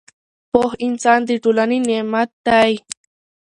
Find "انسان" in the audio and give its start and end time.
0.85-1.19